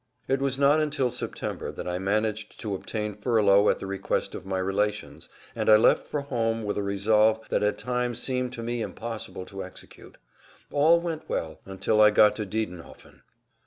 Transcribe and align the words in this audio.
It 0.27 0.41
was 0.41 0.57
not 0.57 0.79
until 0.79 1.11
September 1.11 1.71
that 1.71 1.87
I 1.87 1.99
managed 1.99 2.59
to 2.61 2.73
obtain 2.73 3.13
furlough 3.13 3.69
at 3.69 3.77
the 3.77 3.85
request 3.85 4.33
of 4.33 4.47
my 4.47 4.57
relations, 4.57 5.29
and 5.55 5.69
I 5.69 5.75
left 5.75 6.07
for 6.07 6.21
home 6.21 6.63
with 6.63 6.75
a 6.79 6.81
resolve 6.81 7.47
that 7.49 7.61
at 7.61 7.77
times 7.77 8.17
seemed 8.19 8.51
to 8.53 8.63
me 8.63 8.81
impossible 8.81 9.45
to 9.45 9.63
execute. 9.63 10.17
All 10.71 10.99
went 11.01 11.29
well 11.29 11.59
until 11.67 12.01
I 12.01 12.09
got 12.09 12.35
to 12.37 12.47
Diedenhofen. 12.47 13.21